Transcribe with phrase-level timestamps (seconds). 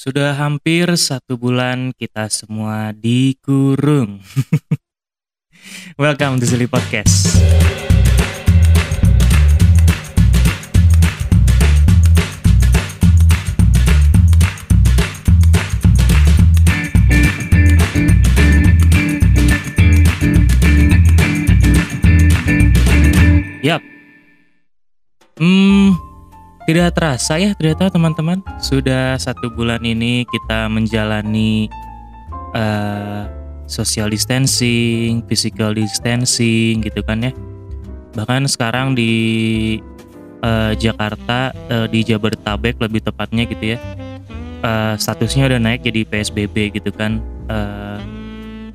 [0.00, 4.24] Sudah hampir satu bulan kita semua dikurung.
[6.00, 7.36] Welcome to Silly Podcast.
[23.60, 23.84] Yap.
[25.36, 26.09] Hmm,
[26.70, 31.66] tidak terasa ya ternyata teman-teman sudah satu bulan ini kita menjalani
[32.54, 33.22] eh,
[33.70, 37.32] social distancing, physical distancing gitu kan ya.
[38.18, 39.12] Bahkan sekarang di
[40.42, 43.78] eh, Jakarta eh, di Jabodetabek lebih tepatnya gitu ya.
[44.60, 47.22] eh, statusnya udah naik jadi PSBB gitu kan.
[47.46, 48.00] Eh,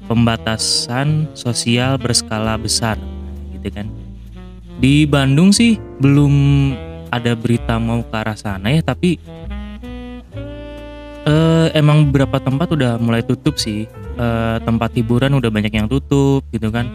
[0.05, 2.95] pembatasan sosial berskala besar
[3.57, 3.89] gitu kan.
[4.77, 6.33] Di Bandung sih belum
[7.13, 9.21] ada berita mau ke arah sana ya tapi
[11.25, 13.89] eh, emang beberapa tempat udah mulai tutup sih.
[14.15, 16.87] Eh, tempat hiburan udah banyak yang tutup gitu kan.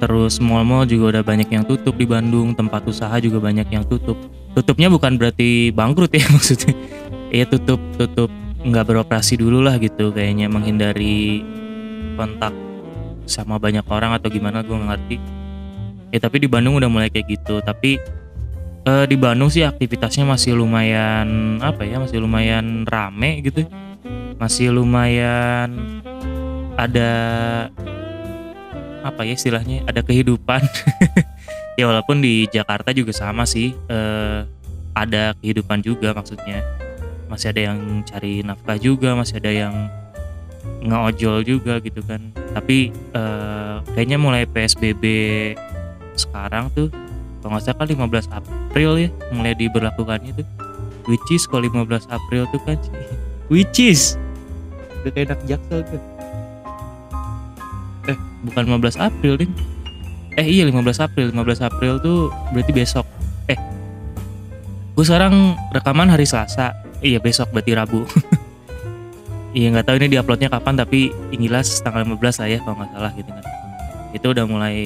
[0.00, 4.16] Terus mall-mall juga udah banyak yang tutup di Bandung tempat usaha juga banyak yang tutup.
[4.56, 6.72] Tutupnya bukan berarti bangkrut ya maksudnya.
[7.30, 8.32] Ya tutup tutup.
[8.60, 11.40] Nggak beroperasi dulu lah gitu kayaknya menghindari
[12.16, 12.52] kontak
[13.24, 15.16] sama banyak orang atau gimana gue ngerti.
[16.10, 17.62] Ya tapi di Bandung udah mulai kayak gitu.
[17.62, 18.00] Tapi
[18.86, 23.66] eh, di Bandung sih aktivitasnya masih lumayan apa ya masih lumayan rame gitu.
[24.40, 26.00] Masih lumayan
[26.80, 27.12] ada
[29.00, 30.64] apa ya istilahnya ada kehidupan.
[31.78, 34.44] Ya walaupun di Jakarta juga sama sih eh,
[34.92, 36.60] ada kehidupan juga maksudnya.
[37.24, 39.88] Masih ada yang cari nafkah juga masih ada yang
[40.84, 42.20] ngeojol juga gitu kan.
[42.52, 45.04] Tapi eh, kayaknya mulai PSBB
[46.20, 46.92] sekarang tuh
[47.40, 50.48] kalau nggak salah kan 15 April ya mulai diberlakukannya tuh.
[51.08, 52.76] Which is kalau 15 April tuh kan
[53.52, 54.20] which is?
[55.00, 56.02] Udah kayak anak jaksel tuh.
[58.12, 59.52] Eh bukan 15 April ding
[60.36, 61.26] eh iya 15 April.
[61.32, 63.08] 15 April tuh berarti besok.
[63.48, 63.58] Eh
[64.94, 66.76] gue sekarang rekaman hari Selasa.
[67.00, 68.04] Iya besok berarti Rabu.
[69.50, 73.12] Iya nggak tahu ini diuploadnya kapan tapi jelas tanggal 15 lah ya kalau nggak salah
[73.18, 73.39] gitu kan
[74.10, 74.76] itu udah mulai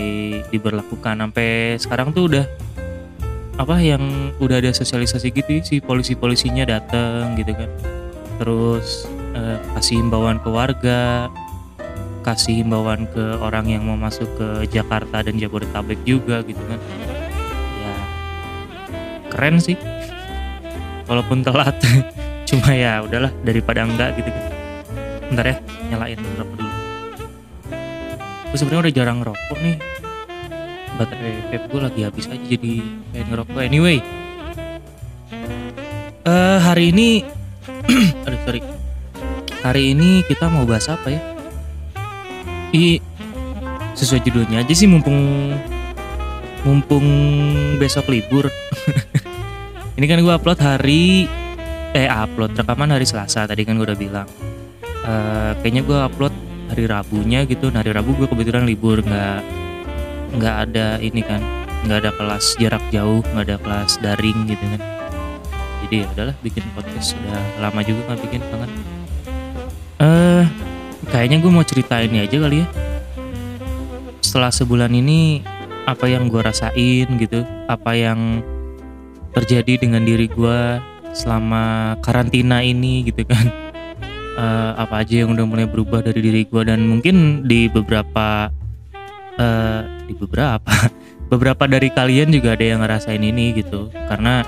[0.48, 1.20] diberlakukan.
[1.20, 2.46] Sampai sekarang tuh udah
[3.54, 7.70] apa yang udah ada sosialisasi gitu ya, si polisi-polisinya dateng gitu kan.
[8.42, 11.30] Terus eh, kasih himbauan ke warga
[12.24, 16.80] kasih himbauan ke orang yang mau masuk ke Jakarta dan Jabodetabek juga gitu kan.
[17.84, 17.94] Ya
[19.28, 19.76] keren sih.
[21.04, 21.76] Walaupun telat
[22.48, 24.44] cuma ya udahlah daripada enggak gitu kan.
[25.28, 25.56] Bentar ya
[25.92, 26.18] nyalain
[28.54, 29.76] gue sebenarnya udah jarang ngerokok nih.
[30.94, 33.58] Baterai vape gue lagi habis aja jadi pengen ngerokok.
[33.66, 33.98] Anyway.
[36.22, 37.26] Eh hari ini
[38.30, 38.62] aduh sorry.
[39.58, 41.18] Hari ini kita mau bahas apa ya?
[42.70, 43.02] I
[43.98, 45.50] sesuai judulnya aja sih mumpung
[46.62, 47.06] mumpung
[47.82, 48.54] besok libur.
[49.98, 51.26] Ini kan gue upload hari
[51.94, 54.26] eh upload rekaman hari Selasa tadi kan gue udah bilang.
[54.82, 56.34] Eh, kayaknya gue upload
[56.74, 57.70] hari Rabunya gitu.
[57.70, 59.40] Nah, hari Rabu gue kebetulan libur nggak
[60.34, 61.38] nggak ada ini kan
[61.86, 64.82] nggak ada kelas jarak jauh nggak ada kelas daring gitu kan.
[65.86, 68.70] Jadi ya udahlah bikin podcast sudah lama juga nggak bikin kangen
[70.02, 70.44] eh
[71.14, 72.66] kayaknya gue mau ceritain ini aja kali ya.
[74.18, 75.46] Setelah sebulan ini
[75.86, 78.42] apa yang gue rasain gitu apa yang
[79.30, 80.60] terjadi dengan diri gue
[81.14, 83.63] selama karantina ini gitu kan
[84.34, 88.50] Eh, apa aja yang udah mulai berubah dari diri gue dan mungkin di beberapa
[89.38, 89.80] eh
[90.10, 90.74] di beberapa
[91.30, 93.94] beberapa dari kalian juga ada yang ngerasain ini gitu.
[93.94, 94.42] Karena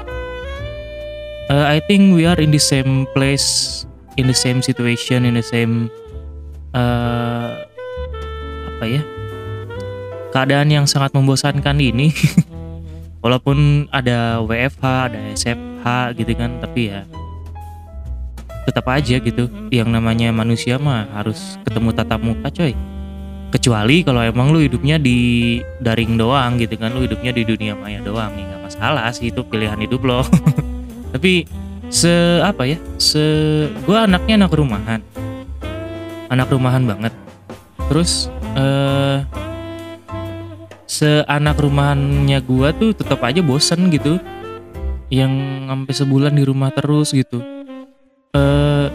[1.47, 3.87] eh, I think we are in the same place
[4.19, 5.87] in the same situation in the same
[6.75, 7.51] eh
[8.67, 9.07] apa ya
[10.35, 12.11] keadaan yang sangat membosankan ini.
[13.23, 15.87] Walaupun ada WFH ada SFH
[16.19, 17.07] gitu kan tapi ya
[18.67, 19.47] tetap aja gitu.
[19.71, 22.75] Yang namanya manusia mah harus ketemu tatap muka coy.
[23.55, 28.03] Kecuali kalau emang lu hidupnya di daring doang gitu kan lu hidupnya di dunia maya
[28.03, 30.27] doang ya nggak masalah sih itu pilihan hidup lo.
[31.15, 31.47] Tapi
[31.87, 33.23] se apa ya se
[33.71, 35.01] gue anaknya anak rumahan.
[36.27, 37.15] Anak rumahan banget.
[37.87, 38.27] Terus
[38.59, 39.23] eh
[40.87, 44.19] seanak rumahannya gua tuh tetap aja bosen gitu.
[45.07, 45.33] Yang
[45.71, 47.56] sampai sebulan di rumah terus gitu
[48.37, 48.87] eh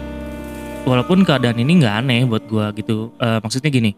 [0.86, 3.10] walaupun keadaan ini nggak aneh buat gua gitu.
[3.18, 3.92] Eh, maksudnya gini.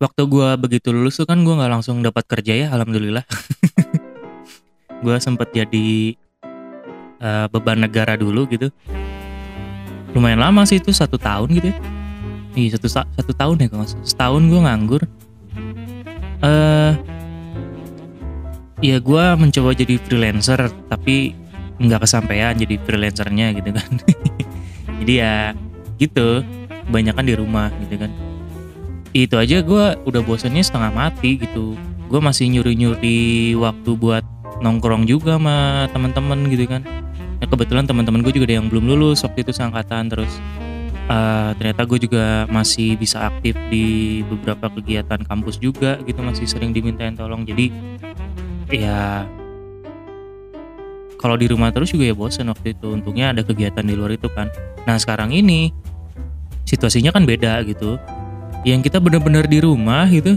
[0.00, 3.24] Waktu gua begitu lulus tuh kan gua nggak langsung dapat kerja ya alhamdulillah.
[5.04, 6.16] Gua sempet jadi
[7.20, 8.72] eh, beban negara dulu gitu.
[10.16, 11.76] Lumayan lama sih itu satu tahun gitu ya.
[12.54, 15.02] Iya satu satu tahun ya kalau setahun gue nganggur.
[16.40, 16.92] Eh uh,
[18.78, 21.34] ya gue mencoba jadi freelancer tapi
[21.78, 23.90] nggak kesampaian jadi freelancernya gitu kan.
[25.04, 25.52] Jadi ya
[25.98, 26.40] gitu
[26.88, 28.10] kebanyakan di rumah gitu kan.
[29.14, 31.74] Itu aja gue udah bosannya setengah mati gitu.
[32.08, 34.24] Gue masih nyuri-nyuri waktu buat
[34.62, 36.82] nongkrong juga sama teman-teman gitu kan.
[37.42, 40.30] Ya kebetulan teman-teman gue juga ada yang belum lulus waktu itu seangkatan terus
[41.10, 46.72] uh, ternyata gue juga masih bisa aktif di beberapa kegiatan kampus juga gitu masih sering
[46.72, 47.44] dimintain tolong.
[47.44, 47.74] Jadi
[48.72, 49.28] ya
[51.24, 52.92] kalau di rumah terus juga ya bosan waktu itu.
[52.92, 54.52] Untungnya ada kegiatan di luar itu kan.
[54.84, 55.72] Nah sekarang ini
[56.68, 57.96] situasinya kan beda gitu.
[58.68, 60.36] Yang kita benar-benar di rumah gitu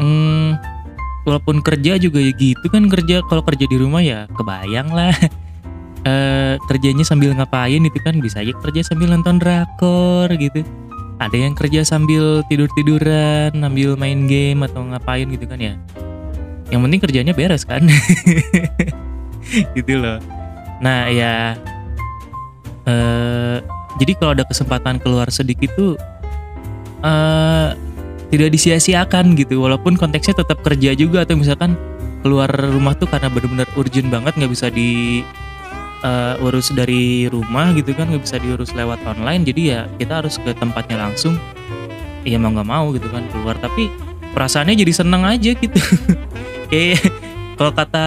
[0.00, 0.56] hmm,
[1.28, 3.20] walaupun kerja juga ya gitu kan kerja.
[3.28, 5.12] Kalau kerja di rumah ya kebayang lah.
[6.00, 10.64] E, kerjanya sambil ngapain itu kan bisa aja kerja sambil nonton drakor gitu.
[11.20, 15.76] Ada yang kerja sambil tidur-tiduran sambil main game atau ngapain gitu kan ya.
[16.72, 17.84] Yang penting kerjanya beres kan
[19.76, 20.18] gitu loh.
[20.80, 21.56] Nah ya
[22.88, 23.58] uh,
[24.00, 26.00] jadi kalau ada kesempatan keluar sedikit tuh
[27.04, 27.76] uh,
[28.30, 29.60] tidak disia-siakan gitu.
[29.60, 31.74] Walaupun konteksnya tetap kerja juga atau misalkan
[32.20, 35.20] keluar rumah tuh karena benar-benar urgent banget nggak bisa di
[36.04, 39.42] uh, urus dari rumah gitu kan nggak bisa diurus lewat online.
[39.44, 41.36] Jadi ya kita harus ke tempatnya langsung.
[42.22, 43.56] Iya mau nggak mau gitu kan keluar.
[43.58, 43.90] Tapi
[44.32, 45.80] perasaannya jadi seneng aja gitu.
[46.70, 47.02] Kayak
[47.58, 48.06] kalau kata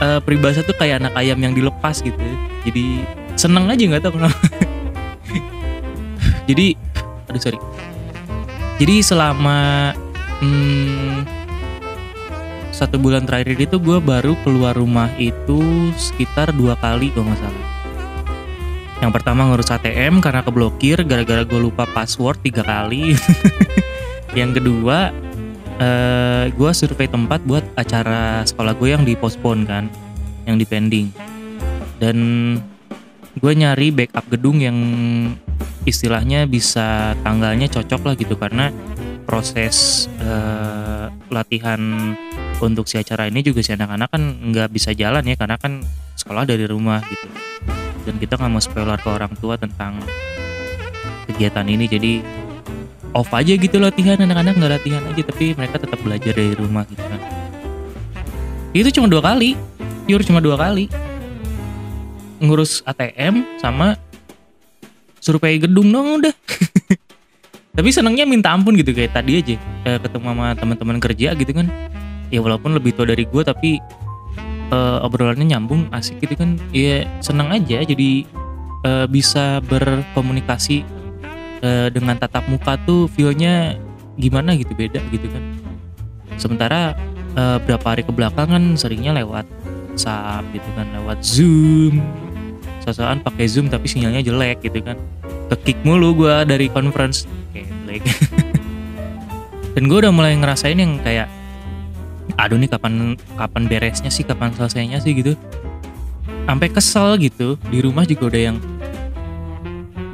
[0.00, 2.18] uh, peribahasa tuh kayak anak ayam yang dilepas gitu.
[2.66, 3.04] Jadi
[3.36, 4.46] seneng aja nggak tahu kenapa.
[6.48, 6.66] Jadi
[7.26, 7.58] aduh sorry.
[8.76, 9.92] Jadi selama
[10.44, 11.24] hmm,
[12.76, 17.66] satu bulan terakhir itu gue baru keluar rumah itu sekitar dua kali kalau nggak salah.
[18.96, 23.16] Yang pertama ngurus ATM karena keblokir gara-gara gue lupa password tiga kali.
[24.38, 25.12] Yang kedua
[25.78, 29.88] uh, eh, gue survei tempat buat acara sekolah gue yang dipospon kan
[30.46, 31.10] yang dipending
[31.98, 32.16] dan
[33.36, 34.78] gue nyari backup gedung yang
[35.86, 38.72] istilahnya bisa tanggalnya cocok lah gitu karena
[39.26, 41.80] proses uh, latihan
[42.62, 45.84] untuk si acara ini juga si anak-anak kan nggak bisa jalan ya karena kan
[46.16, 47.26] sekolah dari rumah gitu.
[48.06, 49.98] Dan kita nggak mau spoiler ke orang tua tentang
[51.26, 52.12] kegiatan ini jadi
[53.16, 54.20] off aja gitu latihan.
[54.20, 57.20] Anak-anak nggak latihan aja tapi mereka tetap belajar dari rumah gitu kan.
[58.76, 59.56] Itu cuma dua kali.
[60.04, 60.92] Pure cuma dua kali.
[62.44, 63.96] Ngurus ATM sama
[65.24, 66.34] survei gedung dong udah.
[67.76, 71.66] Tapi senangnya minta ampun gitu kayak tadi aja kayak ketemu sama teman-teman kerja gitu kan.
[72.28, 73.78] Ya walaupun lebih tua dari gue tapi
[74.72, 76.56] uh, obrolannya nyambung asik gitu kan.
[76.72, 78.24] Ya senang aja jadi
[78.88, 80.95] uh, bisa berkomunikasi
[81.62, 83.76] uh, dengan tatap muka tuh feelnya
[84.16, 85.42] gimana gitu beda gitu kan.
[86.36, 86.96] Sementara
[87.36, 89.48] uh, berapa hari kebelakangan seringnya lewat
[89.96, 92.04] WhatsApp gitu kan lewat Zoom.
[92.84, 95.00] Sosokan pakai Zoom tapi sinyalnya jelek gitu kan.
[95.48, 97.24] Kekick mulu gue dari conference.
[97.56, 98.04] Kayak black
[99.74, 101.32] dan gue udah mulai ngerasain yang kayak
[102.36, 105.32] aduh nih kapan kapan beresnya sih kapan selesainya sih gitu.
[106.44, 108.60] Sampai kesel gitu di rumah juga udah yang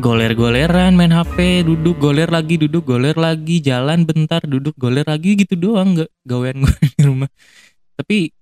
[0.02, 5.54] goler-goleran main HP duduk goler lagi duduk goler lagi jalan bentar duduk goler lagi gitu
[5.54, 7.30] doang nggak gawean gue di rumah.
[7.94, 8.35] Tapi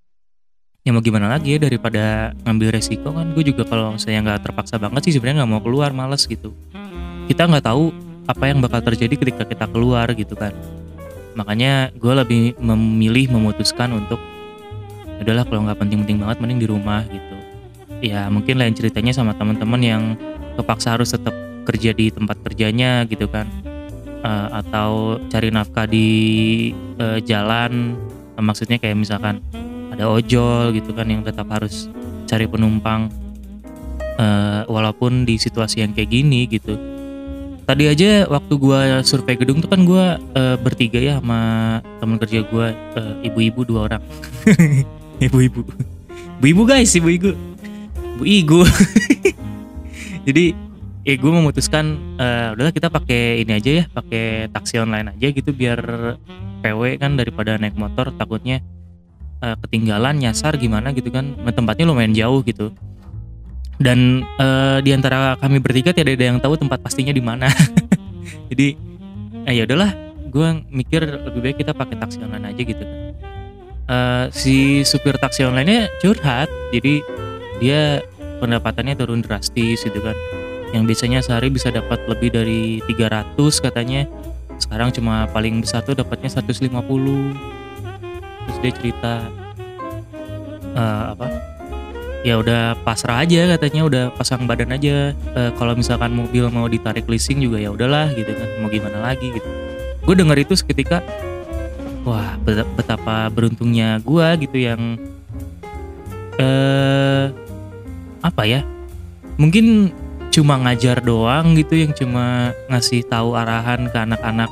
[0.80, 4.80] ya mau gimana lagi ya daripada ngambil resiko kan gue juga kalau saya nggak terpaksa
[4.80, 6.56] banget sih sebenarnya nggak mau keluar males gitu.
[7.28, 7.92] Kita nggak tahu
[8.24, 10.56] apa yang bakal terjadi ketika kita keluar gitu kan.
[11.36, 14.16] Makanya gue lebih memilih memutuskan untuk
[15.20, 17.36] adalah kalau nggak penting-penting banget mending di rumah gitu.
[18.00, 20.02] Ya mungkin lain ceritanya sama teman-teman yang
[20.56, 23.46] kepaksa harus tetap kerja di tempat kerjanya gitu kan.
[24.20, 26.08] Uh, atau cari nafkah di
[27.00, 27.96] uh, jalan
[28.36, 29.40] uh, maksudnya kayak misalkan
[29.88, 31.88] ada ojol gitu kan yang tetap harus
[32.28, 33.08] cari penumpang.
[34.20, 36.76] Uh, walaupun di situasi yang kayak gini gitu.
[37.64, 41.40] Tadi aja waktu gua survei gedung tuh kan gua uh, bertiga ya sama
[42.02, 44.02] teman kerja gua uh, ibu-ibu dua orang.
[45.24, 45.64] Ibu-ibu.
[46.40, 47.50] Ibu-ibu guys ibu-ibu
[48.20, 48.68] ibu-ibu
[50.28, 50.52] jadi
[51.00, 55.50] eh gue memutuskan uh, udahlah kita pakai ini aja ya pakai taksi online aja gitu
[55.56, 55.80] biar
[56.60, 58.60] PW kan daripada naik motor takutnya
[59.40, 61.36] uh, ketinggalan nyasar gimana gitu kan.
[61.40, 62.72] Nah, tempatnya lumayan jauh gitu.
[63.80, 67.48] Dan uh, di antara kami bertiga tidak ada yang tahu tempat pastinya di mana.
[68.52, 68.76] Jadi
[69.48, 69.96] eh, ya udahlah
[70.30, 71.00] gue mikir
[71.32, 73.00] lebih baik kita pakai taksi online aja gitu kan.
[73.90, 77.02] Uh, si supir taksi online nya curhat jadi
[77.58, 77.80] dia
[78.38, 80.14] pendapatannya turun drastis gitu kan
[80.70, 84.06] yang biasanya sehari bisa dapat lebih dari 300 katanya.
[84.60, 86.68] Sekarang cuma paling besar tuh dapatnya 150
[88.40, 89.12] terus dia cerita
[90.76, 91.26] eh, apa?
[92.20, 95.16] Ya udah pasrah aja katanya udah pasang badan aja.
[95.16, 99.32] Eh, kalau misalkan mobil mau ditarik leasing juga ya udahlah gitu kan mau gimana lagi
[99.32, 99.48] gitu.
[100.04, 101.00] Gue denger itu seketika
[102.04, 105.00] wah bet- betapa beruntungnya gue gitu yang
[106.36, 107.32] eh
[108.20, 108.60] apa ya?
[109.40, 109.88] Mungkin
[110.30, 114.50] cuma ngajar doang gitu yang cuma ngasih tahu arahan ke anak-anak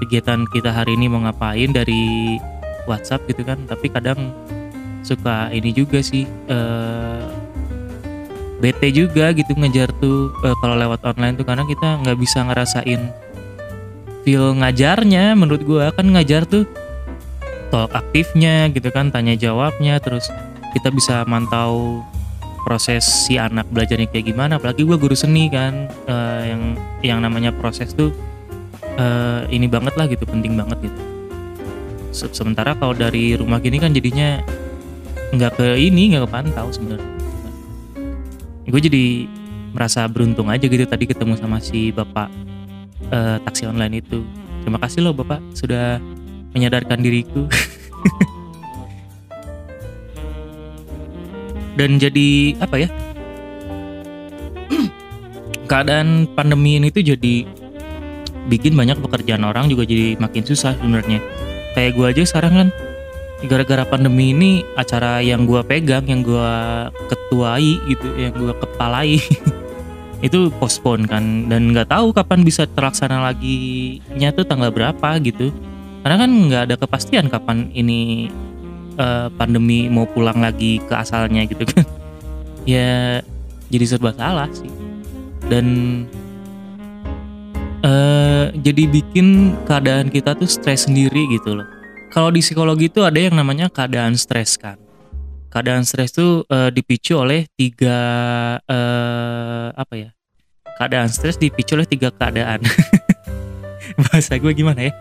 [0.00, 2.36] kegiatan kita hari ini mau ngapain dari
[2.88, 3.60] WhatsApp gitu kan.
[3.68, 4.32] Tapi kadang
[5.04, 7.24] suka ini juga sih eh
[8.58, 11.46] bete juga gitu ngejar tuh eh, kalau lewat online tuh.
[11.46, 13.02] Karena kita nggak bisa ngerasain
[14.24, 15.92] feel ngajarnya menurut gua.
[15.92, 16.64] Kan ngajar tuh
[17.68, 20.32] talk aktifnya gitu kan tanya jawabnya terus
[20.72, 22.00] kita bisa mantau
[22.68, 26.62] proses si anak belajarnya kayak gimana apalagi gua guru seni kan eh, yang
[27.00, 28.12] yang namanya proses tuh
[29.00, 31.00] eh, ini banget lah gitu penting banget gitu.
[32.12, 34.44] Se- sementara kalau dari rumah gini kan jadinya
[35.32, 37.08] nggak ke ini nggak kepantau sebenarnya.
[38.68, 39.24] Gue jadi
[39.72, 42.28] merasa beruntung aja gitu tadi ketemu sama si bapak
[43.08, 44.20] eh, taksi online itu.
[44.60, 45.96] Terima kasih loh bapak sudah
[46.52, 47.48] menyadarkan diriku
[51.78, 52.88] dan jadi apa ya?
[55.70, 57.46] Keadaan pandemi ini tuh jadi
[58.50, 61.22] bikin banyak pekerjaan orang juga jadi makin susah sebenarnya.
[61.78, 62.68] Kayak gue aja sekarang kan
[63.46, 69.22] gara-gara pandemi ini acara yang gua pegang yang gua ketuai gitu yang gua kepalai
[70.26, 71.46] itu postpone kan.
[71.46, 75.54] Dan nggak tahu kapan bisa terlaksana lagi nya tuh tanggal berapa gitu.
[76.02, 78.32] Karena kan nggak ada kepastian kapan ini
[78.98, 81.86] eh, pandemi mau pulang lagi ke asalnya gitu kan
[82.74, 83.22] ya
[83.70, 84.70] jadi serba salah sih
[85.46, 85.66] dan
[87.86, 91.78] eh jadi bikin keadaan kita tuh stres sendiri gitu loh
[92.08, 94.80] kalau di psikologi itu ada yang namanya keadaan stres kan.
[95.52, 97.96] Keadaan stres itu eh, dipicu oleh tiga
[98.64, 100.10] eh, apa ya?
[100.80, 102.64] Keadaan stres dipicu oleh tiga keadaan.
[104.06, 104.92] Bahasa gue gimana ya?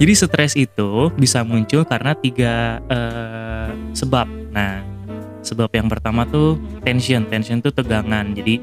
[0.00, 4.26] Jadi stres itu bisa muncul karena tiga eh, sebab.
[4.52, 4.80] Nah,
[5.44, 7.28] sebab yang pertama tuh tension.
[7.28, 8.32] Tension tuh tegangan.
[8.32, 8.60] Jadi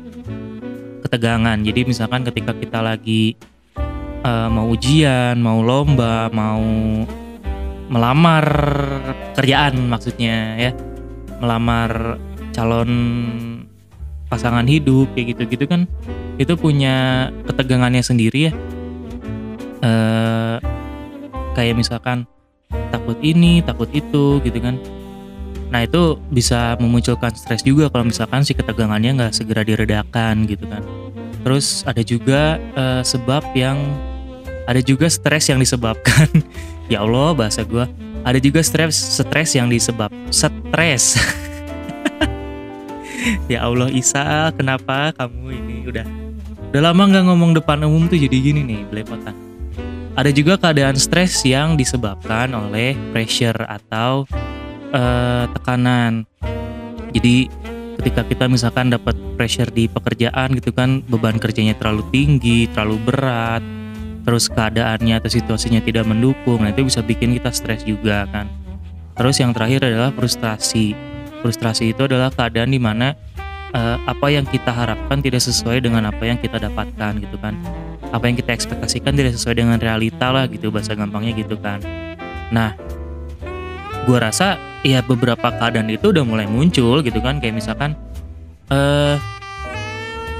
[1.05, 1.61] ketegangan.
[1.61, 3.37] Jadi misalkan ketika kita lagi
[4.25, 6.65] eh, mau ujian, mau lomba, mau
[7.93, 8.45] melamar
[9.37, 10.71] kerjaan maksudnya ya
[11.37, 12.17] melamar
[12.49, 12.91] calon
[14.31, 15.85] pasangan hidup kayak gitu-gitu kan
[16.41, 18.53] itu punya ketegangannya sendiri ya
[19.83, 20.57] eh
[21.53, 22.25] kayak misalkan
[22.89, 24.79] takut ini takut itu gitu kan.
[25.69, 30.81] Nah itu bisa memunculkan stres juga kalau misalkan si ketegangannya nggak segera diredakan gitu kan.
[31.43, 33.77] Terus ada juga eh, sebab yang
[34.63, 36.27] ada juga stres yang disebabkan.
[36.91, 37.87] Ya Allah bahasa gue
[38.27, 41.15] ada juga stres stres yang disebab stres.
[43.47, 46.03] Ya Allah Isa kenapa kamu ini udah
[46.75, 49.52] udah lama nggak ngomong depan umum tuh jadi gini nih belepotan
[50.13, 54.29] ada juga keadaan stres yang disebabkan oleh pressure atau
[54.93, 56.25] eh, tekanan
[57.13, 57.49] jadi
[58.01, 63.63] ketika kita misalkan dapat pressure di pekerjaan gitu kan beban kerjanya terlalu tinggi terlalu berat
[64.23, 68.47] terus keadaannya atau situasinya tidak mendukung, nah itu bisa bikin kita stres juga kan.
[69.13, 70.95] Terus yang terakhir adalah frustasi.
[71.43, 73.13] Frustrasi itu adalah keadaan di mana
[73.75, 77.53] eh, apa yang kita harapkan tidak sesuai dengan apa yang kita dapatkan gitu kan.
[78.13, 81.81] Apa yang kita ekspektasikan tidak sesuai dengan realita lah gitu bahasa gampangnya gitu kan.
[82.53, 82.77] Nah,
[84.05, 87.97] gua rasa ya beberapa keadaan itu udah mulai muncul gitu kan kayak misalkan
[88.69, 89.15] eh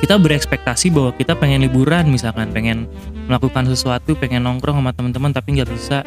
[0.04, 2.92] kita berekspektasi bahwa kita pengen liburan misalkan pengen
[3.32, 6.04] melakukan sesuatu pengen nongkrong sama teman-teman tapi nggak bisa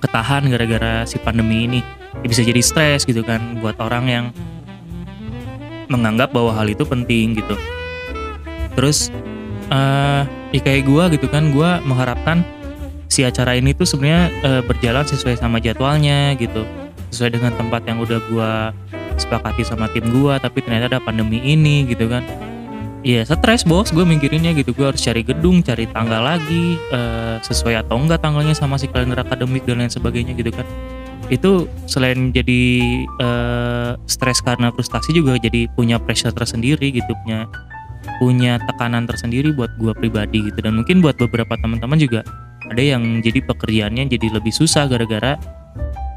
[0.00, 1.80] ketahan gara-gara si pandemi ini
[2.24, 4.24] ya bisa jadi stres gitu kan buat orang yang
[5.92, 7.52] menganggap bahwa hal itu penting gitu
[8.72, 9.12] terus
[9.68, 10.24] eh
[10.56, 11.52] ya kayak gua gitu kan.
[11.52, 12.40] Gua mengharapkan
[13.06, 16.64] si acara ini tuh sebenarnya eh, berjalan sesuai sama jadwalnya gitu.
[17.12, 18.50] Sesuai dengan tempat yang udah gua
[19.16, 22.24] sepakati sama tim gua tapi ternyata ada pandemi ini gitu kan.
[23.06, 23.94] Iya stres bos.
[23.94, 24.74] Gue mikirinnya gitu.
[24.74, 29.22] Gue harus cari gedung cari tanggal lagi eh, sesuai atau enggak tanggalnya sama si kalender
[29.22, 30.66] akademik dan lain sebagainya gitu kan.
[31.30, 32.62] Itu selain jadi
[33.06, 37.46] eh, stres karena frustasi juga jadi punya pressure tersendiri gitu punya
[38.18, 40.58] punya tekanan tersendiri buat gue pribadi gitu.
[40.60, 42.20] Dan mungkin buat beberapa teman-teman juga
[42.66, 45.38] ada yang jadi pekerjaannya jadi lebih susah gara-gara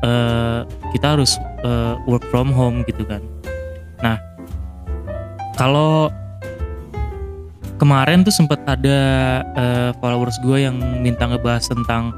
[0.01, 0.61] eh,
[0.95, 3.21] kita harus eh, work from home gitu kan.
[4.01, 4.17] Nah
[5.59, 6.09] kalau
[7.79, 8.99] kemarin tuh sempet ada
[9.55, 12.11] uh, followers gue yang minta ngebahas tentang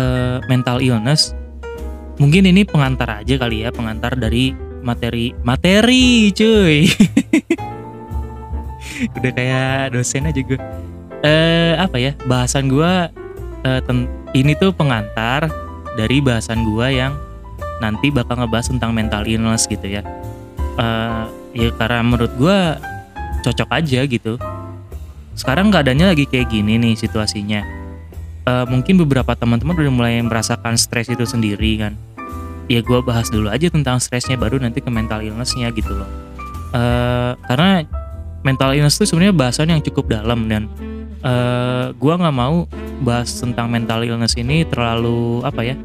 [0.00, 1.36] uh, mental illness.
[2.16, 6.88] Mungkin ini pengantar aja kali ya pengantar dari materi materi cuy
[9.16, 10.58] udah kayak dosen aja gue
[11.24, 12.92] uh, apa ya bahasan gue
[13.66, 13.80] uh,
[14.36, 15.48] ini tuh pengantar
[15.96, 17.16] dari bahasan gue yang
[17.80, 20.02] nanti bakal ngebahas tentang mental illness gitu ya.
[20.76, 21.24] Uh,
[21.56, 22.58] ya karena menurut gue
[23.44, 24.36] cocok aja gitu.
[25.36, 27.64] Sekarang keadaannya lagi kayak gini nih situasinya.
[28.46, 31.92] Uh, mungkin beberapa teman-teman udah mulai merasakan stres itu sendiri kan.
[32.66, 36.10] Ya gue bahas dulu aja tentang stresnya baru nanti ke mental illnessnya gitu loh.
[36.74, 37.86] Uh, karena
[38.42, 40.68] mental illness itu sebenarnya bahasan yang cukup dalam dan
[41.24, 42.66] uh, gue nggak mau
[43.04, 45.76] bahas tentang mental illness ini terlalu apa ya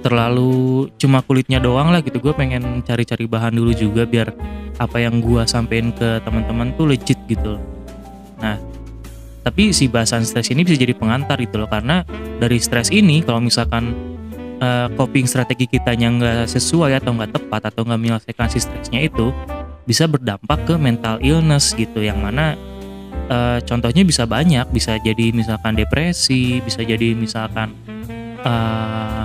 [0.00, 2.16] terlalu cuma kulitnya doang lah gitu.
[2.24, 4.32] Gue pengen cari-cari bahan dulu juga biar
[4.80, 7.60] apa yang gue sampein ke teman-teman tuh legit gitu
[8.40, 8.56] nah
[9.44, 12.00] tapi si bahasan stres ini bisa jadi pengantar gitu loh karena
[12.40, 13.92] dari stres ini kalau misalkan
[14.64, 19.28] uh, coping strategi kitanya nggak sesuai atau nggak tepat atau nggak menyelesaikan si stresnya itu
[19.88, 22.54] bisa berdampak ke mental illness gitu yang mana
[23.32, 27.72] uh, contohnya bisa banyak bisa jadi misalkan depresi bisa jadi misalkan
[28.44, 29.24] uh,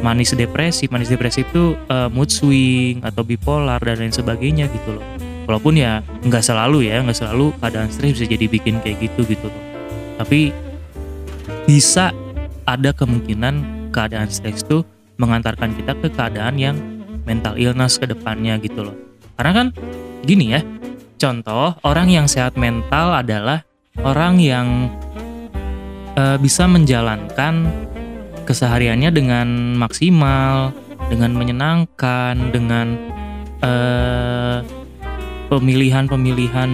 [0.00, 0.86] manis depresi.
[0.90, 5.04] Manis depresi itu uh, mood swing atau bipolar dan lain sebagainya gitu loh.
[5.48, 9.48] Walaupun ya nggak selalu ya nggak selalu keadaan stres bisa jadi bikin kayak gitu gitu
[9.48, 9.64] loh.
[10.20, 10.52] Tapi
[11.64, 12.12] bisa
[12.68, 14.84] ada kemungkinan keadaan stres itu
[15.16, 16.76] mengantarkan kita ke keadaan yang
[17.24, 19.07] mental illness ke depannya gitu loh
[19.38, 19.66] karena kan
[20.26, 20.60] gini ya
[21.16, 23.62] contoh orang yang sehat mental adalah
[24.02, 24.90] orang yang
[26.18, 27.70] uh, bisa menjalankan
[28.48, 30.72] kesehariannya dengan maksimal,
[31.12, 32.96] dengan menyenangkan, dengan
[33.60, 34.64] eh,
[35.52, 36.70] pemilihan-pemilihan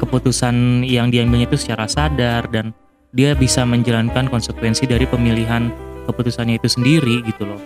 [0.00, 2.72] keputusan yang diambilnya itu secara sadar dan
[3.12, 5.68] dia bisa menjalankan konsekuensi dari pemilihan
[6.08, 7.60] keputusannya itu sendiri gitu loh.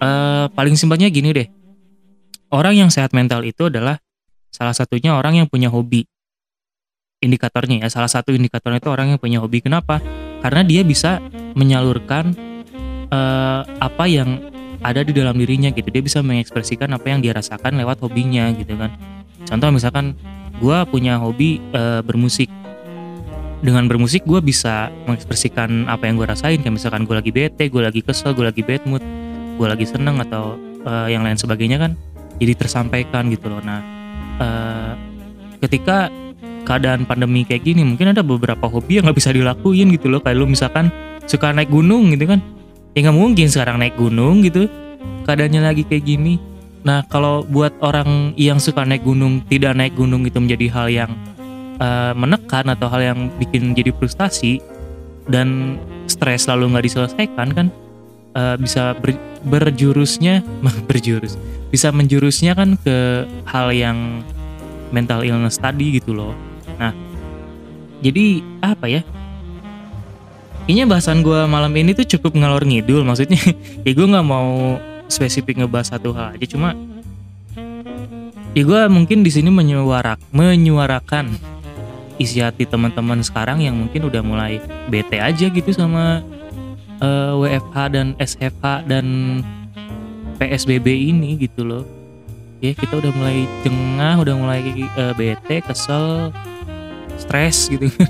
[0.00, 1.48] Uh, paling simpelnya gini deh,
[2.50, 3.98] orang yang sehat mental itu adalah
[4.50, 6.06] salah satunya orang yang punya hobi.
[7.20, 9.60] Indikatornya ya, salah satu indikatornya itu orang yang punya hobi.
[9.60, 10.00] Kenapa?
[10.40, 11.20] Karena dia bisa
[11.52, 12.32] menyalurkan
[13.12, 14.40] uh, apa yang
[14.80, 18.74] ada di dalam dirinya gitu dia bisa mengekspresikan apa yang dia rasakan lewat hobinya gitu
[18.80, 18.96] kan
[19.44, 20.16] contoh misalkan
[20.56, 22.48] gue punya hobi uh, bermusik
[23.60, 27.82] dengan bermusik gue bisa mengekspresikan apa yang gue rasain kayak misalkan gue lagi bete gue
[27.84, 29.04] lagi kesel gue lagi bad mood
[29.60, 30.56] gue lagi seneng atau
[30.88, 31.92] uh, yang lain sebagainya kan
[32.40, 33.60] jadi tersampaikan gitu loh.
[33.60, 33.80] Nah
[34.40, 34.92] uh,
[35.60, 36.08] ketika
[36.64, 40.24] keadaan pandemi kayak gini mungkin ada beberapa hobi yang nggak bisa dilakuin gitu loh.
[40.24, 40.88] Kayak lu misalkan
[41.28, 42.40] suka naik gunung gitu kan.
[42.96, 44.66] Ya nggak mungkin sekarang naik gunung gitu.
[45.28, 46.40] Keadaannya lagi kayak gini.
[46.80, 51.12] Nah kalau buat orang yang suka naik gunung tidak naik gunung itu menjadi hal yang
[51.76, 54.64] uh, menekan atau hal yang bikin jadi frustasi
[55.28, 55.76] dan
[56.08, 57.66] stres selalu nggak diselesaikan kan
[58.34, 60.44] uh, bisa ber, berjurusnya
[60.88, 61.36] berjurus.
[61.70, 64.24] Bisa menjurusnya kan ke hal yang
[64.90, 66.34] mental illness tadi gitu loh.
[66.76, 66.92] Nah
[68.00, 69.02] jadi apa ya?
[70.64, 73.42] Kayaknya bahasan gue malam ini tuh cukup ngalor ngidul maksudnya
[73.86, 74.78] ya gue nggak mau
[75.10, 76.78] spesifik ngebahas satu hal aja cuma
[78.54, 81.34] ya gue mungkin di sini menyuarak menyuarakan
[82.22, 86.22] isi hati teman-teman sekarang yang mungkin udah mulai bete aja gitu sama
[87.00, 89.06] uh, eh, WFH dan SFH dan
[90.40, 91.84] PSBB ini gitu loh.
[92.60, 94.60] Ya kita udah mulai jengah udah mulai
[94.96, 96.32] uh, bete kesel
[97.16, 98.08] stres gitu kan.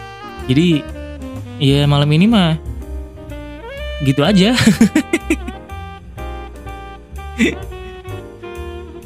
[0.50, 0.82] Jadi
[1.62, 2.58] ya malam ini mah
[4.02, 4.54] gitu aja.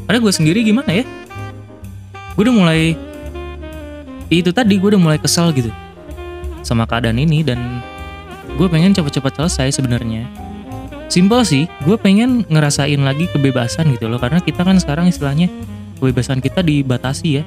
[0.07, 1.05] Karena gue sendiri gimana ya?
[2.37, 2.97] Gue udah mulai
[4.33, 5.71] itu tadi gue udah mulai kesal gitu
[6.67, 7.79] sama keadaan ini dan
[8.57, 10.25] gue pengen cepet-cepet selesai sebenarnya.
[11.07, 15.53] Simpel sih gue pengen ngerasain lagi kebebasan gitu loh karena kita kan sekarang istilahnya
[16.01, 17.45] kebebasan kita dibatasi ya.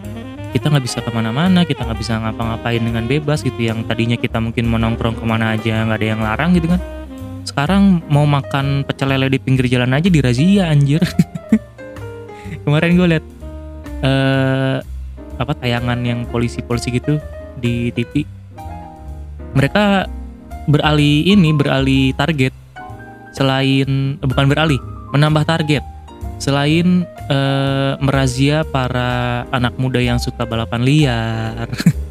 [0.49, 4.41] Kita nggak bisa ke mana-mana kita nggak bisa ngapa-ngapain dengan bebas gitu yang tadinya kita
[4.41, 6.81] mungkin mau nongkrong ke mana aja nggak ada yang larang gitu kan.
[7.45, 11.01] Sekarang mau makan pecel lele di pinggir jalan aja dirazia anjir.
[12.65, 13.25] Kemarin gue liat
[14.05, 14.77] uh,
[15.39, 17.17] apa tayangan yang polisi-polisi gitu
[17.57, 18.27] di TV
[19.55, 20.05] mereka
[20.69, 22.53] beralih ini beralih target
[23.34, 24.77] selain eh, bukan beralih
[25.10, 25.82] menambah target
[26.39, 31.67] selain uh, merazia para anak muda yang suka balapan liar,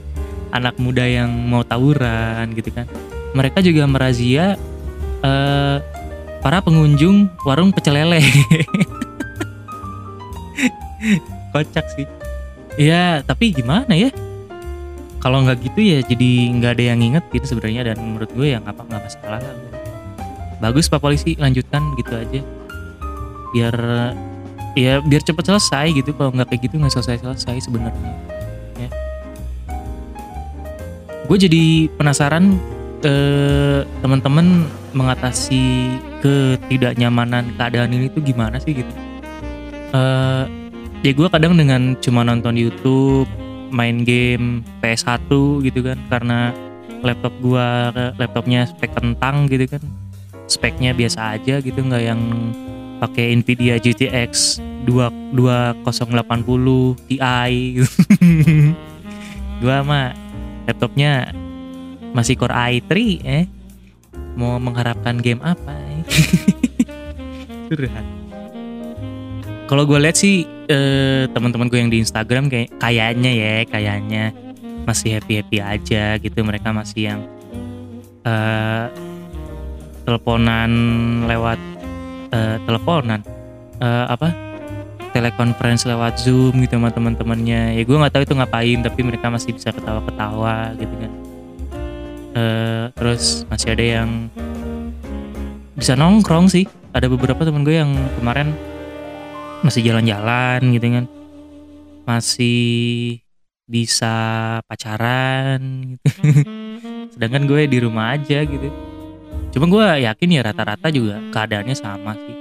[0.56, 2.84] anak muda yang mau tawuran gitu kan.
[3.32, 4.60] Mereka juga merazia
[5.24, 5.80] uh,
[6.44, 8.20] para pengunjung warung pecel lele.
[11.56, 12.06] Kocak sih.
[12.78, 14.14] ya tapi gimana ya
[15.18, 18.62] kalau nggak gitu ya jadi nggak ada yang inget gitu sebenarnya dan menurut gue ya
[18.62, 19.56] nggak apa nggak masalah lah.
[20.58, 22.40] Bagus pak polisi lanjutkan gitu aja.
[23.54, 23.76] Biar
[24.78, 26.14] ya biar cepet selesai gitu.
[26.14, 28.12] Kalau nggak kayak gitu nggak selesai selesai sebenarnya
[28.78, 28.88] ya.
[31.26, 32.54] Gue jadi penasaran
[33.02, 38.92] eh, teman-teman mengatasi ketidaknyamanan keadaan ini tuh gimana sih gitu?
[39.94, 40.44] Eh
[41.02, 45.28] ya gue kadang dengan cuma nonton YouTube main game PS1
[45.64, 46.52] gitu kan karena
[47.02, 49.82] laptop gua laptopnya spek kentang gitu kan
[50.48, 52.22] speknya biasa aja gitu nggak yang
[52.98, 57.16] pakai Nvidia GTX 2 2080 Ti
[57.78, 57.86] gitu.
[59.62, 60.16] gua mah
[60.66, 61.30] laptopnya
[62.16, 63.44] masih Core i3 eh
[64.38, 66.02] mau mengharapkan game apa eh?
[69.68, 74.24] kalau gue lihat sih eh, teman-teman gue yang di Instagram kayak kayaknya ya kayaknya
[74.88, 76.40] masih happy happy aja gitu.
[76.40, 77.20] Mereka masih yang
[78.24, 78.88] eh,
[80.08, 80.72] teleponan
[81.28, 81.60] lewat
[82.32, 83.20] eh, teleponan
[83.84, 84.32] eh, apa?
[85.12, 87.76] Telekonferensi lewat zoom gitu sama teman-temannya.
[87.76, 91.12] Ya gue nggak tahu itu ngapain tapi mereka masih bisa ketawa-ketawa gitu kan.
[92.32, 94.32] Eh, terus masih ada yang
[95.76, 96.64] bisa nongkrong sih.
[96.96, 98.56] Ada beberapa teman gue yang kemarin
[99.62, 101.04] masih jalan-jalan gitu kan.
[102.08, 103.20] Masih
[103.68, 104.16] bisa
[104.64, 105.60] pacaran
[105.92, 106.08] gitu.
[107.14, 108.72] Sedangkan gue di rumah aja gitu.
[109.52, 112.36] Cuma gue yakin ya rata-rata juga keadaannya sama sih.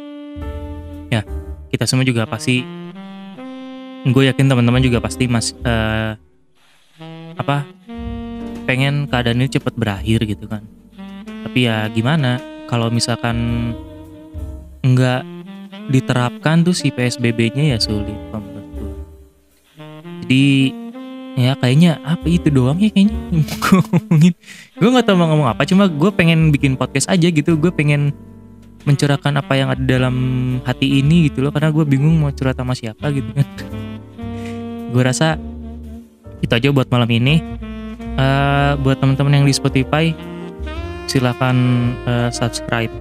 [1.11, 1.21] Ya
[1.67, 2.63] kita semua juga pasti
[4.07, 6.15] gue yakin teman-teman juga pasti mas eh,
[7.35, 7.67] apa
[8.63, 10.63] pengen keadaan ini cepat berakhir gitu kan.
[11.47, 13.71] Tapi ya gimana kalau misalkan
[14.83, 15.36] nggak
[15.87, 18.63] diterapkan tuh si PSBB-nya ya sulit gue.
[20.27, 20.47] Jadi
[21.37, 24.33] ya kayaknya apa itu doang ya kayaknya gue ngomongin.
[24.75, 27.55] Gue nggak tahu mau ngomong apa, cuma gue pengen bikin podcast aja gitu.
[27.55, 28.11] Gue pengen
[28.87, 30.15] mencurahkan apa yang ada dalam
[30.63, 33.47] hati ini gitu loh, karena gue bingung mau curhat sama siapa gitu kan.
[34.93, 35.35] gue rasa
[36.43, 37.39] itu aja buat malam ini.
[38.17, 40.09] Eh, buat teman-teman yang di Spotify,
[41.05, 41.55] silahkan
[42.03, 42.91] eh, subscribe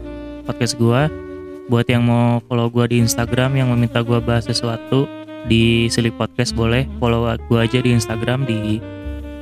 [0.47, 1.26] podcast gue
[1.67, 5.11] buat yang mau follow gue di Instagram yang meminta gue bahas sesuatu
[5.47, 8.79] di Silik Podcast boleh follow gue aja di Instagram di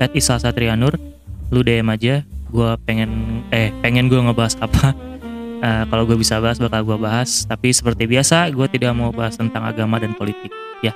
[0.01, 0.97] @isasatrianur
[1.53, 4.95] lu DM aja gue pengen eh pengen gue ngebahas apa.
[5.65, 7.49] Eh, kalau gue bisa bahas bakal gue bahas.
[7.49, 10.53] Tapi seperti biasa gue tidak mau bahas tentang agama dan politik
[10.85, 10.93] ya.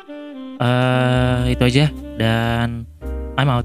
[0.60, 1.88] Eh itu aja.
[2.20, 2.84] Dan
[3.40, 3.64] I'm out